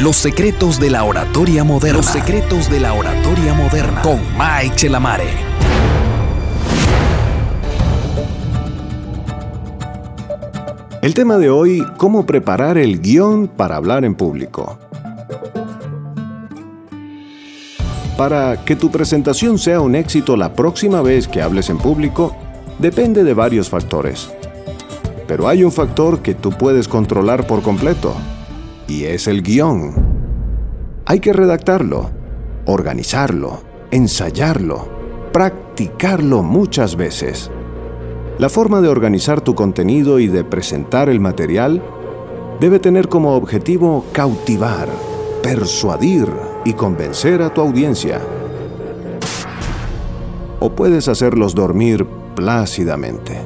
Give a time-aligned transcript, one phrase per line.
[0.00, 1.98] Los secretos de la oratoria moderna.
[1.98, 4.02] Los secretos de la oratoria moderna.
[4.02, 5.28] Con Mike Chelamare.
[11.00, 14.80] El tema de hoy, cómo preparar el guion para hablar en público.
[18.16, 22.34] Para que tu presentación sea un éxito la próxima vez que hables en público,
[22.80, 24.28] depende de varios factores.
[25.28, 28.16] Pero hay un factor que tú puedes controlar por completo
[28.86, 29.94] y es el guion.
[31.06, 32.10] Hay que redactarlo,
[32.66, 33.60] organizarlo,
[33.90, 34.88] ensayarlo,
[35.32, 37.50] practicarlo muchas veces.
[38.38, 41.82] La forma de organizar tu contenido y de presentar el material
[42.60, 44.88] debe tener como objetivo cautivar,
[45.42, 46.28] persuadir
[46.64, 48.20] y convencer a tu audiencia.
[50.60, 53.38] O puedes hacerlos dormir plácidamente.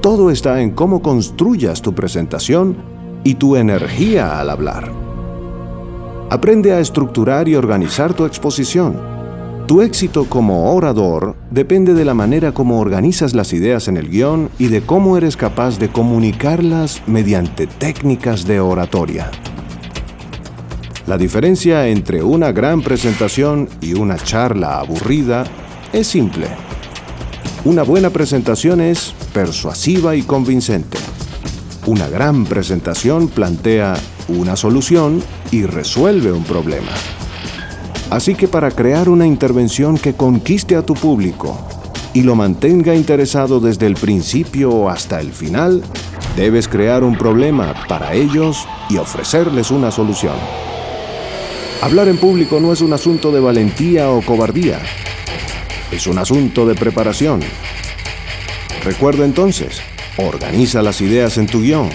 [0.00, 2.87] Todo está en cómo construyas tu presentación
[3.24, 4.92] y tu energía al hablar.
[6.30, 8.96] Aprende a estructurar y organizar tu exposición.
[9.66, 14.50] Tu éxito como orador depende de la manera como organizas las ideas en el guion
[14.58, 19.30] y de cómo eres capaz de comunicarlas mediante técnicas de oratoria.
[21.06, 25.44] La diferencia entre una gran presentación y una charla aburrida
[25.92, 26.48] es simple.
[27.64, 30.98] Una buena presentación es persuasiva y convincente.
[31.88, 33.96] Una gran presentación plantea
[34.28, 36.92] una solución y resuelve un problema.
[38.10, 41.58] Así que para crear una intervención que conquiste a tu público
[42.12, 45.82] y lo mantenga interesado desde el principio hasta el final,
[46.36, 50.36] debes crear un problema para ellos y ofrecerles una solución.
[51.80, 54.78] Hablar en público no es un asunto de valentía o cobardía,
[55.90, 57.40] es un asunto de preparación.
[58.84, 59.80] Recuerda entonces,
[60.18, 61.90] Organiza las ideas en tu guion.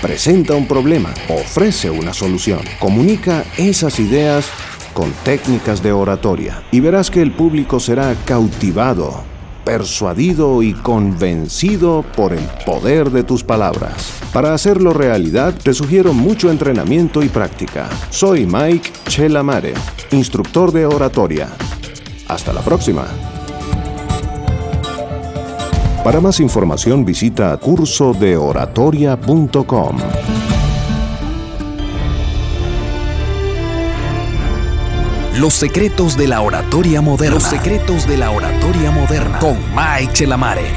[0.00, 2.60] Presenta un problema, ofrece una solución.
[2.78, 4.46] Comunica esas ideas
[4.94, 9.24] con técnicas de oratoria y verás que el público será cautivado,
[9.64, 14.12] persuadido y convencido por el poder de tus palabras.
[14.32, 17.88] Para hacerlo realidad, te sugiero mucho entrenamiento y práctica.
[18.10, 19.74] Soy Mike Chelamare,
[20.12, 21.48] instructor de oratoria.
[22.28, 23.08] Hasta la próxima.
[26.04, 29.98] Para más información visita cursodeoratoria.com.
[35.36, 37.34] Los secretos de la oratoria moderna.
[37.34, 39.38] Los secretos de la oratoria moderna.
[39.38, 40.72] Con Mike Chelamare.